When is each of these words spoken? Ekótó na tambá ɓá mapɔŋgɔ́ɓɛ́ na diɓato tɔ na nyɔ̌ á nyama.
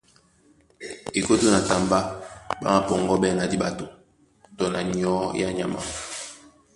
Ekótó 1.19 1.47
na 1.51 1.59
tambá 1.69 1.99
ɓá 2.61 2.67
mapɔŋgɔ́ɓɛ́ 2.75 3.37
na 3.37 3.43
diɓato 3.51 3.85
tɔ 4.57 4.65
na 4.73 4.79
nyɔ̌ 4.95 5.15
á 5.47 5.49
nyama. 5.57 5.79